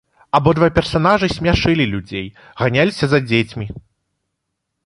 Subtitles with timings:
[0.37, 2.25] Абодва персанажы смяшылі людзей,
[2.63, 3.65] ганяліся за дзецьмі.